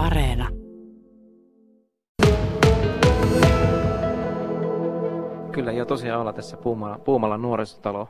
Areena. 0.00 0.48
Kyllä 5.52 5.72
jo 5.72 5.84
tosiaan 5.84 6.20
olla 6.20 6.32
tässä 6.32 6.56
Puumala, 6.56 6.98
Puumala 6.98 7.36
nuorisotalo 7.36 8.08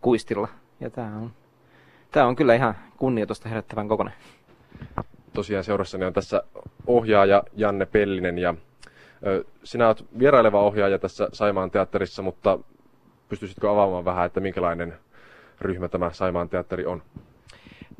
kuistilla. 0.00 0.48
Ja 0.80 0.90
tää 0.90 1.16
on, 1.16 1.30
tää 2.10 2.26
on 2.26 2.36
kyllä 2.36 2.54
ihan 2.54 2.74
kunnioitusta 2.96 3.48
herättävän 3.48 3.88
kokonen. 3.88 4.14
Tosiaan 5.32 5.64
seurassani 5.64 6.04
on 6.04 6.12
tässä 6.12 6.42
ohjaaja 6.86 7.42
Janne 7.56 7.86
Pellinen 7.86 8.38
ja 8.38 8.54
ö, 9.26 9.44
sinä 9.64 9.86
olet 9.86 10.04
vieraileva 10.18 10.62
ohjaaja 10.62 10.98
tässä 10.98 11.28
Saimaan 11.32 11.70
teatterissa, 11.70 12.22
mutta 12.22 12.58
pystyisitkö 13.28 13.70
avaamaan 13.70 14.04
vähän, 14.04 14.26
että 14.26 14.40
minkälainen 14.40 14.94
ryhmä 15.60 15.88
tämä 15.88 16.12
Saimaan 16.12 16.48
teatteri 16.48 16.86
on? 16.86 17.02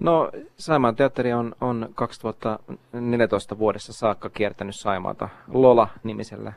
No, 0.01 0.31
Saimaan 0.57 0.97
teatteri 0.97 1.33
on, 1.33 1.55
on 1.61 1.89
2014 1.95 3.59
vuodessa 3.59 3.93
saakka 3.93 4.31
kiertänyt 4.31 4.77
Saimaata 4.77 5.29
Lola-nimisellä 5.49 6.53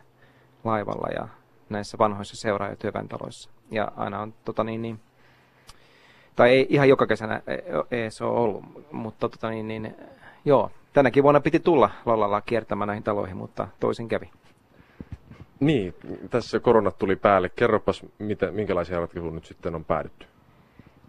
laivalla 0.63 1.07
ja 1.15 1.27
näissä 1.69 1.97
vanhoissa 1.97 2.35
seura- 2.35 2.69
ja 2.69 2.75
työväentaloissa. 2.75 3.49
Ja 3.71 3.91
aina 3.95 4.21
on, 4.21 4.33
tota 4.45 4.63
niin, 4.63 4.81
niin, 4.81 4.99
tai 6.35 6.49
ei 6.49 6.67
ihan 6.69 6.89
joka 6.89 7.07
kesänä 7.07 7.41
ei, 7.47 7.61
ei 7.91 8.11
se 8.11 8.23
ole 8.23 8.39
ollut, 8.39 8.63
mutta 8.91 9.29
tota 9.29 9.49
niin, 9.49 9.67
niin, 9.67 9.95
joo, 10.45 10.71
tänäkin 10.93 11.23
vuonna 11.23 11.39
piti 11.39 11.59
tulla 11.59 11.89
Lolalla 12.05 12.41
kiertämään 12.41 12.87
näihin 12.87 13.03
taloihin, 13.03 13.37
mutta 13.37 13.67
toisin 13.79 14.07
kävi. 14.07 14.31
Niin, 15.59 15.95
tässä 16.29 16.59
koronat 16.59 16.97
tuli 16.97 17.15
päälle. 17.15 17.49
Kerropas, 17.49 18.05
mitä, 18.19 18.51
minkälaisia 18.51 18.99
ratkaisuja 18.99 19.33
nyt 19.33 19.45
sitten 19.45 19.75
on 19.75 19.85
päädytty? 19.85 20.25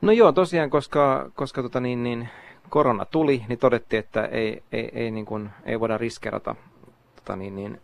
No 0.04 0.12
joo, 0.12 0.32
tosiaan, 0.32 0.70
koska, 0.70 1.30
koska 1.34 1.62
tota 1.62 1.80
niin, 1.80 2.02
niin, 2.02 2.28
korona 2.70 3.04
tuli, 3.04 3.44
niin 3.48 3.58
todettiin, 3.58 4.00
että 4.00 4.24
ei, 4.24 4.62
ei, 4.72 4.90
ei, 4.92 5.10
niin 5.10 5.26
kuin, 5.26 5.50
ei 5.64 5.80
voida 5.80 5.98
riskerata. 5.98 6.56
Tota 7.16 7.36
niin, 7.36 7.54
niin, 7.56 7.80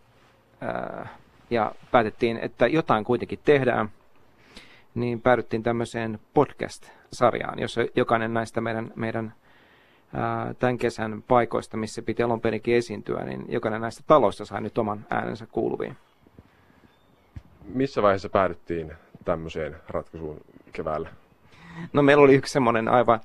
ää, 0.61 1.07
ja 1.49 1.71
päätettiin, 1.91 2.37
että 2.37 2.67
jotain 2.67 3.03
kuitenkin 3.03 3.39
tehdään. 3.45 3.89
Niin 4.95 5.21
päädyttiin 5.21 5.63
tämmöiseen 5.63 6.19
podcast-sarjaan, 6.33 7.59
jossa 7.59 7.81
jokainen 7.95 8.33
näistä 8.33 8.61
meidän, 8.61 8.91
meidän 8.95 9.33
ää, 10.13 10.53
tämän 10.53 10.77
kesän 10.77 11.23
paikoista, 11.27 11.77
missä 11.77 12.01
piti 12.01 12.23
alun 12.23 12.41
perinkin 12.41 12.75
esiintyä, 12.75 13.23
niin 13.23 13.45
jokainen 13.49 13.81
näistä 13.81 14.03
taloista 14.07 14.45
sai 14.45 14.61
nyt 14.61 14.77
oman 14.77 15.05
äänensä 15.09 15.47
kuuluviin. 15.51 15.97
Missä 17.65 18.01
vaiheessa 18.01 18.29
päädyttiin 18.29 18.91
tämmöiseen 19.25 19.75
ratkaisuun 19.89 20.41
keväällä? 20.71 21.09
No 21.93 22.01
meillä 22.01 22.23
oli 22.23 22.35
yksi 22.35 22.53
semmoinen 22.53 22.87
aivan, 22.87 23.19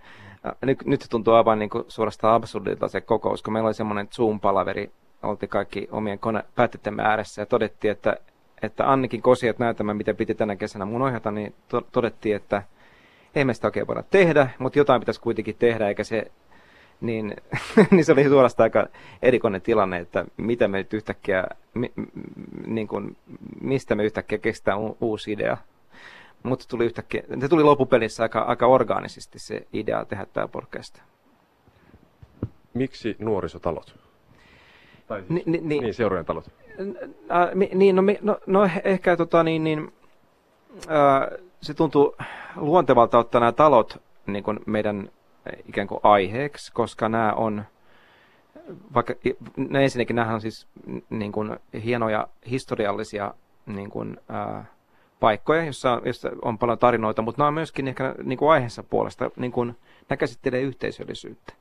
nyt, 0.63 0.85
nyt 0.85 1.07
tuntuu 1.11 1.35
aivan 1.35 1.59
niin 1.59 1.71
kuin 1.71 1.85
suorastaan 1.89 2.35
absurdilta 2.35 2.89
se 2.89 3.01
kokous, 3.01 3.43
kun 3.43 3.53
meillä 3.53 3.67
oli 3.67 3.75
semmoinen 3.75 4.09
Zoom-palaveri, 4.09 4.91
oltiin 5.23 5.51
kaikki 5.51 5.89
omien 5.91 6.19
kone, 6.19 6.45
päätteemme 6.55 7.03
ääressä 7.03 7.43
ja 7.43 7.47
todettiin, 7.47 7.93
että, 7.93 8.17
että 8.63 8.93
Annikin 8.93 9.23
Kosiat 9.23 9.59
näytämä, 9.59 9.95
mitä 9.95 10.15
piti 10.15 10.35
tänä 10.35 10.57
kesänä 10.57 10.85
mun 10.85 11.03
ohjata, 11.03 11.31
niin 11.31 11.55
to, 11.69 11.81
todettiin, 11.81 12.37
että 12.37 12.63
ei 13.35 13.45
me 13.45 13.55
sitä 13.55 13.67
oikein 13.67 13.87
voida 13.87 14.03
tehdä, 14.03 14.51
mutta 14.59 14.79
jotain 14.79 15.01
pitäisi 15.01 15.21
kuitenkin 15.21 15.57
tehdä, 15.59 15.89
eikä 15.89 16.05
se, 16.05 16.31
niin, 17.01 17.37
niin 17.91 18.05
se 18.05 18.13
oli 18.13 18.25
suorastaan 18.25 18.65
aika 18.65 18.87
erikoinen 19.23 19.63
tilanne, 19.63 19.99
että 19.99 20.25
mitä 20.37 20.69
me 20.69 20.79
nyt 20.79 20.95
yhtäkkiä, 20.95 21.45
mi, 21.75 21.93
niin 22.67 22.89
kuin, 22.89 23.17
mistä 23.61 23.95
me 23.95 24.05
yhtäkkiä 24.05 24.39
kestää 24.39 24.77
u, 24.77 24.97
uusi 25.01 25.33
idea 25.33 25.57
mutta 26.43 26.65
tuli 26.69 26.85
yhtäkkiä, 26.85 27.23
se 27.41 27.49
tuli 27.49 27.63
loppupelissä 27.63 28.23
aika, 28.23 28.41
aika 28.41 28.67
orgaanisesti 28.67 29.39
se 29.39 29.67
idea 29.73 30.05
tehdä 30.05 30.27
tämä 30.33 30.49
podcast. 30.49 30.99
Miksi 32.75 33.17
nuorisotalot? 33.19 34.07
Tai 35.07 35.21
siis, 35.21 35.31
Ni, 35.31 35.43
ni, 35.47 35.59
ni, 35.63 35.81
niin, 35.81 35.95
seurojen 35.95 36.25
talot. 36.25 36.51
Niin, 37.75 37.97
no, 37.97 38.03
no, 38.23 38.39
no 38.47 38.69
ehkä 38.85 39.17
tota, 39.17 39.43
niin, 39.43 39.65
niin, 39.65 39.93
ä, 40.89 41.39
se 41.61 41.75
tuntuu 41.75 42.17
luontevalta 42.57 43.19
ottaa 43.19 43.41
nämä 43.41 43.53
talot 43.53 44.03
niin 44.27 44.45
kuin 44.45 44.61
meidän 44.67 45.11
ikään 45.69 45.87
kuin 45.87 46.01
aiheeksi, 46.03 46.73
koska 46.73 47.09
nämä 47.09 47.33
on, 47.33 47.65
vaikka 48.95 49.15
ne 49.57 49.85
ensinnäkin 49.85 50.17
nämä 50.17 50.35
on 50.35 50.41
siis 50.41 50.67
niin 51.11 51.33
kuin 51.33 51.57
hienoja 51.85 52.29
historiallisia 52.51 53.35
niin 53.67 53.91
kuin, 53.91 54.21
ä, 54.31 54.65
paikkoja, 55.21 55.65
jossa, 55.65 56.03
jossa 56.05 56.31
on 56.43 56.59
paljon 56.59 56.79
tarinoita, 56.79 57.23
mutta 57.23 57.41
nämä 57.41 57.49
on 57.49 57.55
myöskin 57.55 57.89
ehkä 57.89 58.15
niin 58.23 58.39
kuin 58.39 58.51
aiheessa 58.51 58.83
puolesta, 58.83 59.31
niin 59.37 59.53
kuin, 59.53 59.77
nämä 60.09 60.17
käsittelee 60.17 60.61
yhteisöllisyyttä. 60.61 61.53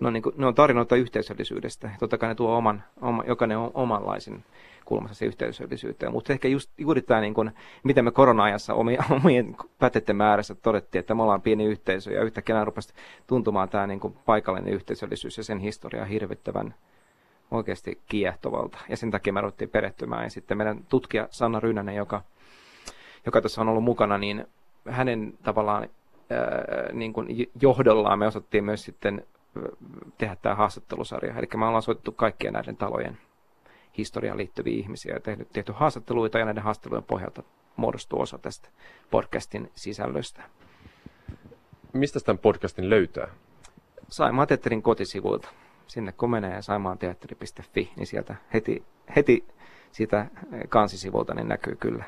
Ne 0.00 0.06
on, 0.06 0.12
niin 0.12 0.22
kuin, 0.22 0.34
ne 0.38 0.46
on 0.46 0.54
tarinoita 0.54 0.96
yhteisöllisyydestä. 0.96 1.90
Totta 1.98 2.18
kai 2.18 2.28
ne 2.28 2.34
tuo 2.34 2.56
oman, 2.56 2.82
oma, 3.00 3.24
jokainen 3.26 3.58
on 3.58 3.70
omanlaisen 3.74 4.44
kulmassa 4.84 5.14
se 5.14 5.26
yhteisöllisyyteen. 5.26 6.12
Mutta 6.12 6.32
ehkä 6.32 6.48
just, 6.48 6.70
juuri 6.78 7.02
tämä, 7.02 7.20
niin 7.20 7.34
kuin, 7.34 7.50
miten 7.82 8.04
me 8.04 8.10
korona-ajassa 8.10 8.74
omien, 8.80 8.98
omien 9.10 9.56
päteiden 9.78 10.16
määrässä 10.16 10.54
todettiin, 10.54 11.00
että 11.00 11.14
me 11.14 11.22
ollaan 11.22 11.42
pieni 11.42 11.64
yhteisö 11.64 12.12
ja 12.12 12.22
yhtäkkiä 12.22 12.64
rupesi 12.64 12.94
tuntumaan 13.26 13.68
tämä 13.68 13.86
niin 13.86 14.00
kuin 14.00 14.16
paikallinen 14.26 14.74
yhteisöllisyys 14.74 15.36
ja 15.36 15.44
sen 15.44 15.58
historia 15.58 16.04
hirvittävän 16.04 16.74
oikeasti 17.50 18.00
kiehtovalta. 18.06 18.78
Ja 18.88 18.96
sen 18.96 19.10
takia 19.10 19.32
me 19.32 19.40
ruvettiin 19.40 19.70
perehtymään. 19.70 20.24
Ja 20.24 20.30
sitten 20.30 20.56
meidän 20.56 20.84
tutkija 20.88 21.28
Sanna 21.30 21.60
Rynänen, 21.60 21.94
joka 21.94 22.22
joka 23.26 23.40
tässä 23.40 23.60
on 23.60 23.68
ollut 23.68 23.84
mukana, 23.84 24.18
niin 24.18 24.46
hänen 24.88 25.38
tavallaan 25.42 25.88
ää, 26.30 26.92
niin 26.92 27.12
kuin 27.12 27.50
johdollaan 27.60 28.18
me 28.18 28.26
osattiin 28.26 28.64
myös 28.64 28.84
sitten 28.84 29.26
tehdä 30.18 30.36
tämä 30.42 30.54
haastattelusarja. 30.54 31.38
Eli 31.38 31.46
me 31.56 31.66
ollaan 31.66 31.82
soitettu 31.82 32.12
kaikkien 32.12 32.52
näiden 32.52 32.76
talojen 32.76 33.18
historiaan 33.98 34.38
liittyviä 34.38 34.78
ihmisiä 34.78 35.14
ja 35.14 35.20
tehty, 35.20 35.46
tehty 35.52 35.72
haastatteluita 35.72 36.38
ja 36.38 36.44
näiden 36.44 36.62
haastattelujen 36.62 37.04
pohjalta 37.04 37.42
muodostuu 37.76 38.20
osa 38.20 38.38
tästä 38.38 38.68
podcastin 39.10 39.70
sisällöstä. 39.74 40.42
Mistä 41.92 42.20
tämän 42.20 42.38
podcastin 42.38 42.90
löytää? 42.90 43.28
Saimaan 44.08 44.48
teatterin 44.48 44.82
kotisivuilta. 44.82 45.48
Sinne 45.86 46.12
kun 46.12 46.30
menee 46.30 46.62
saimaanteatteri.fi, 46.62 47.92
niin 47.96 48.06
sieltä 48.06 48.34
heti, 48.54 48.84
heti 49.16 49.44
siitä 49.92 50.26
kansisivulta 50.68 51.34
niin 51.34 51.48
näkyy 51.48 51.76
kyllä 51.76 52.04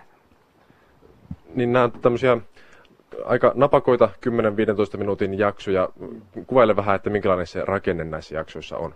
niin 1.55 1.73
nämä 1.73 1.85
on 1.85 1.93
tämmöisiä 1.93 2.37
aika 3.25 3.53
napakoita 3.55 4.09
10-15 4.95 4.99
minuutin 4.99 5.39
jaksoja. 5.39 5.89
Kuvaile 6.47 6.77
vähän, 6.77 6.97
että 6.97 7.11
minkälainen 7.11 7.47
se 7.47 7.65
rakenne 7.65 8.05
näissä 8.05 8.35
jaksoissa 8.35 8.77
on. 8.77 8.95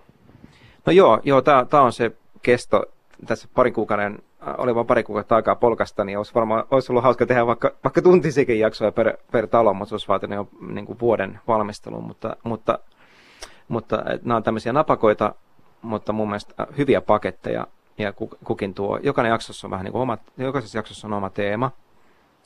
No 0.87 0.93
joo, 0.93 1.21
joo 1.25 1.43
tämä 1.43 1.83
on 1.83 1.93
se 1.93 2.13
kesto. 2.43 2.85
Tässä 3.27 3.49
parin 3.55 3.73
kuukauden, 3.73 4.19
oli 4.59 4.75
vain 4.75 4.87
pari 4.87 5.03
kuukautta 5.03 5.37
aikaa 5.37 5.55
polkasta, 5.55 6.05
niin 6.05 6.19
olisi 6.19 6.35
varmaan 6.35 6.65
olisi 6.71 6.93
ollut 6.93 7.05
hauska 7.05 7.27
tehdä 7.27 7.47
vaikka, 7.47 7.73
vaikka 7.85 8.03
tuntisikin 8.03 8.59
jaksoja 8.59 8.93
per, 8.93 9.17
per 9.33 9.47
talo, 9.47 9.75
mutta 9.75 9.89
se 9.89 9.95
olisi 9.95 10.09
vaatinut 10.09 10.37
jo 10.37 10.49
niin 10.69 10.87
kuin 10.87 11.01
vuoden 11.01 11.41
valmistelun. 11.49 12.05
Mutta, 12.05 12.37
mutta, 12.45 12.79
mutta 13.69 14.05
nämä 14.23 14.37
on 14.37 14.43
tämmöisiä 14.43 14.73
napakoita, 14.73 15.35
mutta 15.83 16.13
mun 16.13 16.29
mielestä 16.29 16.67
hyviä 16.79 17.01
paketteja. 17.01 17.67
Ja 17.99 18.13
kukin 18.45 18.75
tuo, 18.75 18.99
jokainen 19.03 19.31
jaksossa 19.31 19.67
on 19.67 19.71
vähän 19.71 19.85
niin 19.85 19.93
kuin 19.93 20.03
oma, 20.03 20.19
jokaisessa 20.39 20.79
jaksossa 20.79 21.07
on 21.09 21.13
oma 21.13 21.31
teema 21.31 21.71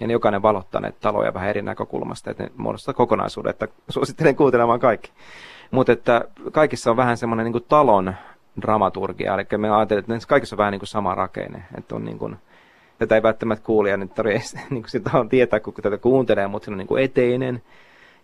ja 0.01 0.07
ne 0.07 0.13
jokainen 0.13 0.43
valottaa 0.43 0.81
näitä 0.81 0.99
taloja 1.01 1.35
vähän 1.35 1.49
eri 1.49 1.63
näkökulmasta, 1.63 2.31
että 2.31 2.43
ne 2.43 2.51
muodostaa 2.57 2.95
kokonaisuuden, 2.95 3.51
että 3.51 3.69
suosittelen 3.89 4.37
kuuntelemaan 4.37 4.81
kaikki. 4.81 5.13
Mutta 5.71 5.93
että 5.93 6.25
kaikissa 6.53 6.91
on 6.91 6.97
vähän 6.97 7.17
semmoinen 7.17 7.53
niin 7.53 7.65
talon 7.69 8.15
dramaturgia, 8.61 9.35
eli 9.35 9.59
me 9.59 9.71
ajattelemme, 9.71 10.15
että 10.15 10.29
kaikissa 10.29 10.57
on 10.57 10.59
vähän 10.59 10.73
niin 10.73 10.81
kuin 10.81 10.89
sama 10.89 11.15
rakenne, 11.15 11.65
että 11.79 11.95
on 11.95 12.05
niin 12.05 12.19
kuin, 12.19 12.37
tätä 12.99 13.15
ei 13.15 13.23
välttämättä 13.23 13.67
kuulija 13.67 13.97
nyt 13.97 14.15
tarvitse 14.15 14.57
niin 14.71 14.83
kuin 14.83 14.91
sitä 14.91 15.11
on 15.15 15.29
tietää, 15.29 15.61
kun 15.61 15.75
tätä 15.75 15.99
kuuntelee, 15.99 16.47
mutta 16.47 16.67
se 16.67 16.71
on 16.71 16.79
niin 16.79 16.89
kuin 16.89 17.05
eteinen, 17.05 17.63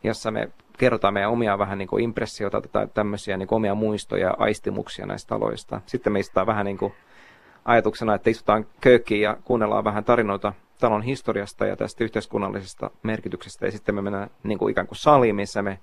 jossa 0.02 0.30
me 0.30 0.48
kerrotaan 0.78 1.14
meidän 1.14 1.30
omia 1.30 1.58
vähän 1.58 1.78
niin 1.78 1.88
kuin 1.88 2.04
impressioita 2.04 2.60
tai 2.60 2.88
tämmöisiä 2.94 3.36
niin 3.36 3.46
kuin 3.46 3.56
omia 3.56 3.74
muistoja 3.74 4.26
ja 4.26 4.34
aistimuksia 4.38 5.06
näistä 5.06 5.28
taloista. 5.28 5.80
Sitten 5.86 6.12
meistä 6.12 6.46
vähän 6.46 6.66
niin 6.66 6.78
kuin 6.78 6.92
ajatuksena, 7.64 8.14
että 8.14 8.30
istutaan 8.30 8.66
köökkiin 8.80 9.20
ja 9.20 9.36
kuunnellaan 9.44 9.84
vähän 9.84 10.04
tarinoita 10.04 10.52
talon 10.82 11.02
historiasta 11.02 11.66
ja 11.66 11.76
tästä 11.76 12.04
yhteiskunnallisesta 12.04 12.90
merkityksestä. 13.02 13.66
Ja 13.66 13.72
sitten 13.72 13.94
me 13.94 14.02
mennään 14.02 14.30
niin 14.42 14.58
kuin 14.58 14.70
ikään 14.70 14.86
kuin 14.86 14.98
saliin, 14.98 15.36
missä 15.36 15.62
me 15.62 15.78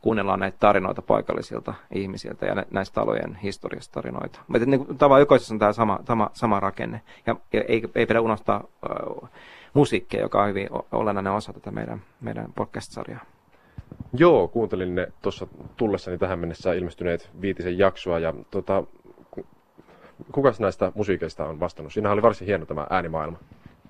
kuunnellaan 0.00 0.40
näitä 0.40 0.56
tarinoita 0.60 1.02
paikallisilta 1.02 1.74
ihmisiltä 1.94 2.46
ja 2.46 2.64
näistä 2.70 2.94
talojen 2.94 3.36
historiasta 3.42 3.94
tarinoita. 3.94 4.40
Mutta 4.48 4.66
niin 4.66 4.86
kuin, 4.86 4.98
tavallaan 4.98 5.22
jokaisessa 5.22 5.54
on 5.54 5.58
tämä 5.58 5.72
sama, 5.72 5.98
sama, 6.06 6.30
sama 6.32 6.60
rakenne. 6.60 7.00
Ja, 7.26 7.36
ja 7.52 7.62
ei, 7.68 7.82
ei 7.94 8.06
pidä 8.06 8.20
unohtaa 8.20 8.64
äh, 8.90 9.30
musiikkia, 9.74 10.20
joka 10.20 10.42
on 10.42 10.48
hyvin 10.48 10.68
olennainen 10.92 11.32
osa 11.32 11.52
tätä 11.52 11.70
meidän, 11.70 12.02
meidän 12.20 12.52
podcast-sarjaa. 12.54 13.24
Joo, 14.12 14.48
kuuntelin 14.48 14.94
ne 14.94 15.12
tuossa 15.22 15.46
tullessani 15.76 16.18
tähän 16.18 16.38
mennessä 16.38 16.72
ilmestyneet 16.72 17.30
viitisen 17.40 17.78
jaksoa 17.78 18.18
ja 18.18 18.34
tota, 18.50 18.84
kukas 20.32 20.60
näistä 20.60 20.92
musiikeista 20.94 21.44
on 21.44 21.60
vastannut? 21.60 21.92
Siinä 21.92 22.10
oli 22.10 22.22
varsin 22.22 22.46
hieno 22.46 22.66
tämä 22.66 22.86
äänimaailma. 22.90 23.38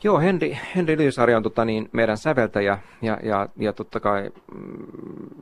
Joo, 0.02 0.20
Henri, 0.20 0.58
Henri 0.76 0.98
Lyysari 0.98 1.34
on 1.34 1.42
tota, 1.42 1.64
niin, 1.64 1.88
meidän 1.92 2.16
säveltäjä 2.16 2.78
ja, 3.02 3.18
ja, 3.22 3.48
ja 3.56 3.72
totta 3.72 4.00
kai 4.00 4.30
mm, 4.54 4.86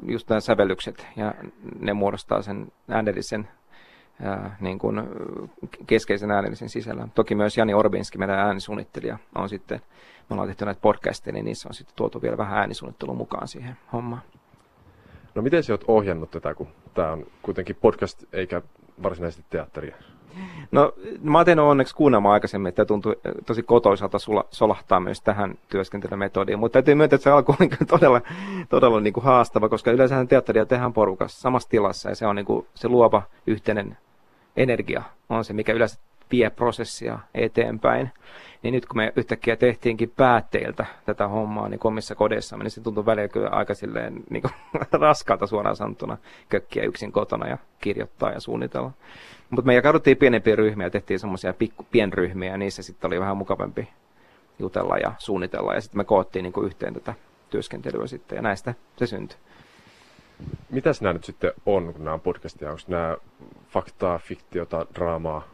just 0.09 0.29
nämä 0.29 0.41
sävellykset 0.41 1.07
ja 1.17 1.35
ne 1.81 1.93
muodostaa 1.93 2.43
sen 2.43 2.73
äänellisen 2.89 3.49
ää, 4.23 4.57
niin 4.61 4.79
kuin 4.79 5.03
keskeisen 5.87 6.31
äänellisen 6.31 6.69
sisällön. 6.69 7.11
Toki 7.11 7.35
myös 7.35 7.59
Jani 7.59 7.75
Orbinski, 7.75 8.19
meidän 8.19 8.39
äänisuunnittelija, 8.39 9.19
on 9.35 9.49
sitten, 9.49 9.81
me 10.31 10.35
ollaan 10.35 10.49
tehty 10.49 10.65
näitä 10.65 10.81
podcasteja, 10.81 11.35
niin 11.35 11.45
niissä 11.45 11.69
on 11.69 11.75
sitten 11.75 11.97
tuotu 11.97 12.23
vielä 12.23 12.39
vähän 12.39 12.59
äänisuunnittelua 12.59 13.15
mukaan 13.15 13.49
siihen 13.49 13.77
hommaan. 13.93 14.23
No 15.35 15.43
miten 15.43 15.63
sä 15.63 15.73
oot 15.73 15.85
ohjannut 15.89 16.31
tätä, 16.31 16.55
kun 16.55 16.69
tämä 16.95 17.13
on 17.13 17.27
kuitenkin 17.43 17.77
podcast 17.77 18.25
eikä 18.33 18.63
varsinaisesti 19.03 19.45
teatteria? 19.51 19.97
No 20.73 20.93
mä 21.23 21.39
oon 21.39 21.45
tehnyt 21.45 21.65
onneksi 21.65 21.95
kuunnelmaa 21.95 22.33
aikaisemmin, 22.33 22.69
että 22.69 22.85
tuntui 22.85 23.17
tosi 23.47 23.63
kotoisalta 23.63 24.19
sulla 24.19 24.45
solahtaa 24.51 25.01
myös 25.01 25.21
tähän 25.21 25.59
työskentelymetodiin, 25.69 26.59
mutta 26.59 26.73
täytyy 26.73 26.95
myöntää, 26.95 27.15
että 27.15 27.25
se 27.25 27.31
alku 27.31 27.57
on 27.61 27.69
todella, 27.89 28.21
todella 28.69 29.01
niin 29.01 29.13
kuin 29.13 29.25
haastava, 29.25 29.69
koska 29.69 29.91
yleensä 29.91 30.27
teatteria 30.27 30.67
tehdään 30.67 30.93
porukassa 30.93 31.41
samassa 31.41 31.69
tilassa 31.69 32.09
ja 32.09 32.15
se 32.15 32.27
on 32.27 32.37
niin 32.37 32.47
kuin 32.47 32.67
se 32.75 32.89
luova 32.89 33.23
yhteinen 33.47 33.99
energia 34.57 35.03
on 35.29 35.45
se, 35.45 35.53
mikä 35.53 35.73
yleensä 35.73 35.99
vie 36.33 36.51
prosessia 36.51 37.19
eteenpäin. 37.35 38.11
Niin 38.63 38.75
nyt 38.75 38.87
kun 38.87 38.97
me 38.97 39.13
yhtäkkiä 39.17 39.57
tehtiinkin 39.57 40.13
päätteiltä 40.17 40.87
tätä 41.07 41.29
hommaa 41.29 41.69
niin 41.69 41.81
omissa 41.85 42.15
kodeissa, 42.15 42.57
niin 42.57 42.71
se 42.71 42.81
tuntui 42.81 43.07
välillä 43.07 43.29
kyllä 43.29 43.49
aika 43.49 43.75
silleen 43.75 44.23
niin 44.31 44.43
kuin, 44.43 44.53
raskaalta 45.01 45.47
suoraan 45.47 45.77
sanottuna 45.77 46.19
kökkiä 46.49 46.85
yksin 46.85 47.13
kotona 47.13 47.49
ja 47.49 47.59
kirjoittaa 47.81 48.33
ja 48.33 48.41
suunnitella. 48.41 48.91
Mutta 49.51 49.67
me 49.67 49.75
jakauduttiin 49.75 50.17
pienempiä 50.17 50.57
ryhmiä, 50.57 50.91
tehtiin 50.91 51.21
semmoisia 51.21 51.55
pienryhmiä 51.91 52.51
ja 52.51 52.57
niissä 52.57 52.83
sitten 52.83 53.09
oli 53.09 53.21
vähän 53.21 53.37
mukavampi 53.37 53.89
jutella 54.59 54.99
ja 54.99 55.13
suunnitella 55.19 55.75
ja 55.75 55.81
sitten 55.81 55.99
me 55.99 56.05
koottiin 56.05 56.43
niin 56.43 56.53
kuin 56.53 56.67
yhteen 56.67 56.95
tätä 56.95 57.15
työskentelyä 57.51 58.07
sitten 58.07 58.37
ja 58.37 58.43
näistä 58.43 58.75
se 58.97 59.07
syntyi. 59.07 59.39
Mitä 60.71 60.91
nämä 61.01 61.13
nyt 61.13 61.25
sitten 61.25 61.53
on, 61.67 61.93
kun 61.95 62.05
nämä 62.05 62.15
on 62.15 62.21
podcastia? 62.21 62.71
Onko 62.71 62.83
nämä 62.89 63.17
faktaa, 63.69 64.19
fiktiota, 64.19 64.87
draamaa? 64.95 65.49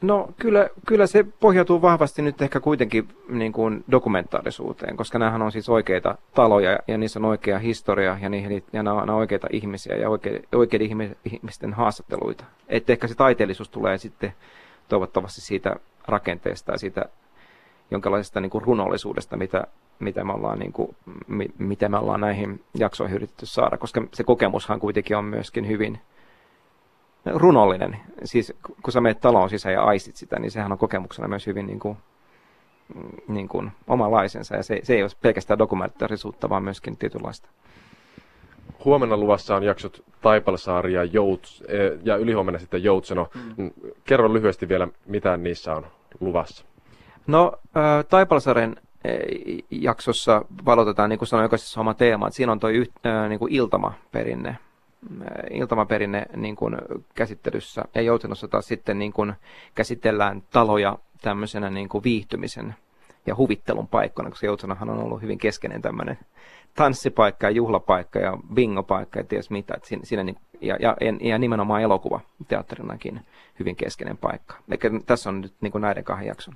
No 0.00 0.28
kyllä, 0.38 0.68
kyllä 0.86 1.06
se 1.06 1.24
pohjautuu 1.40 1.82
vahvasti 1.82 2.22
nyt 2.22 2.42
ehkä 2.42 2.60
kuitenkin 2.60 3.08
niin 3.28 3.52
kuin 3.52 3.84
dokumentaarisuuteen, 3.90 4.96
koska 4.96 5.18
nämähän 5.18 5.42
on 5.42 5.52
siis 5.52 5.68
oikeita 5.68 6.18
taloja 6.34 6.78
ja 6.88 6.98
niissä 6.98 7.18
on 7.18 7.24
oikea 7.24 7.58
historia 7.58 8.18
ja, 8.22 8.28
niihin, 8.28 8.64
ja 8.72 8.82
nämä 8.82 9.02
on 9.02 9.10
oikeita 9.10 9.46
ihmisiä 9.52 9.96
ja 9.96 10.08
oikeiden 10.54 11.16
ihmisten 11.24 11.72
haastatteluita. 11.74 12.44
Että 12.68 12.92
ehkä 12.92 13.08
se 13.08 13.14
taiteellisuus 13.14 13.68
tulee 13.68 13.98
sitten 13.98 14.34
toivottavasti 14.88 15.40
siitä 15.40 15.76
rakenteesta 16.08 16.72
ja 16.72 16.78
siitä 16.78 17.04
jonkinlaisesta 17.90 18.40
niin 18.40 18.50
kuin 18.50 18.64
runollisuudesta, 18.64 19.36
mitä, 19.36 19.66
mitä, 19.98 20.24
me 20.24 20.32
ollaan, 20.32 20.58
niin 20.58 20.72
kuin, 20.72 20.96
mi, 21.26 21.46
mitä 21.58 21.88
me 21.88 21.98
ollaan 21.98 22.20
näihin 22.20 22.60
jaksoihin 22.74 23.16
yritetty 23.16 23.46
saada, 23.46 23.78
koska 23.78 24.02
se 24.14 24.24
kokemushan 24.24 24.80
kuitenkin 24.80 25.16
on 25.16 25.24
myöskin 25.24 25.68
hyvin 25.68 25.98
runollinen. 27.34 27.96
Siis 28.24 28.52
kun 28.82 28.92
sä 28.92 29.00
menet 29.00 29.20
taloon 29.20 29.50
sisään 29.50 29.72
ja 29.72 29.82
aistit 29.82 30.16
sitä, 30.16 30.38
niin 30.38 30.50
sehän 30.50 30.72
on 30.72 30.78
kokemuksena 30.78 31.28
myös 31.28 31.46
hyvin 31.46 31.66
niin 31.66 31.78
kuin, 31.78 31.96
niin 33.28 33.48
kuin 33.48 33.72
omalaisensa. 33.86 34.56
Ja 34.56 34.62
se, 34.62 34.80
se 34.82 34.94
ei 34.94 35.02
ole 35.02 35.10
pelkästään 35.20 35.58
dokumentaarisuutta, 35.58 36.48
vaan 36.48 36.62
myöskin 36.62 36.96
tietynlaista. 36.96 37.48
Huomenna 38.84 39.16
luvassa 39.16 39.56
on 39.56 39.62
jaksot 39.62 40.04
Taipalsaari 40.20 40.92
ja, 40.92 41.04
Jouts, 41.04 41.64
eh, 41.68 41.98
ja 42.04 42.16
ylihuomenna 42.16 42.58
sitten 42.58 42.84
Joutseno. 42.84 43.28
Mm. 43.56 43.70
Kerro 44.04 44.32
lyhyesti 44.32 44.68
vielä, 44.68 44.88
mitä 45.06 45.36
niissä 45.36 45.74
on 45.74 45.86
luvassa. 46.20 46.64
No, 47.26 47.52
Taipalsaaren 48.08 48.76
jaksossa 49.70 50.44
valotetaan, 50.64 51.10
niin 51.10 51.18
kuin 51.18 51.28
sanoin, 51.28 51.44
jokaisessa 51.44 51.80
oma 51.80 51.94
teema. 51.94 52.26
Että 52.26 52.36
siinä 52.36 52.52
on 52.52 52.60
tuo 52.60 52.70
niin 53.28 53.38
kuin 53.38 53.52
iltamaperinne 53.52 54.58
iltamaperinne 55.50 56.26
niin 56.36 56.56
kuin 56.56 56.76
käsittelyssä 57.14 57.82
ja 57.94 58.02
Joutenossa 58.02 58.48
taas 58.48 58.66
sitten 58.66 58.98
niin 58.98 59.12
kuin 59.12 59.32
käsitellään 59.74 60.42
taloja 60.50 60.98
tämmöisenä 61.22 61.70
niin 61.70 61.88
kuin 61.88 62.04
viihtymisen 62.04 62.74
ja 63.26 63.36
huvittelun 63.36 63.88
paikkana, 63.88 64.30
koska 64.30 64.46
Joutsenahan 64.46 64.90
on 64.90 64.98
ollut 64.98 65.22
hyvin 65.22 65.38
keskeinen 65.38 65.82
tämmöinen 65.82 66.18
tanssipaikka 66.74 67.46
ja 67.46 67.50
juhlapaikka 67.50 68.18
ja 68.18 68.38
bingopaikka 68.54 69.18
ja 69.18 69.24
ties 69.24 69.50
mitä. 69.50 69.74
Että 69.74 69.88
siinä, 69.88 70.04
siinä 70.04 70.22
niin, 70.22 70.36
ja, 70.60 70.76
ja, 70.80 70.96
ja, 71.20 71.38
nimenomaan 71.38 71.82
elokuva 71.82 72.20
teatterinakin 72.48 73.20
hyvin 73.58 73.76
keskeinen 73.76 74.16
paikka. 74.16 74.56
Eli 74.68 75.00
tässä 75.06 75.28
on 75.30 75.40
nyt 75.40 75.52
niin 75.60 75.72
kuin 75.72 75.82
näiden 75.82 76.04
kahden 76.04 76.28
jakson 76.28 76.54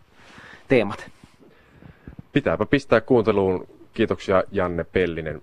teemat. 0.68 1.10
Pitääpä 2.32 2.66
pistää 2.66 3.00
kuunteluun. 3.00 3.66
Kiitoksia 3.94 4.44
Janne 4.52 4.84
Pellinen 4.84 5.42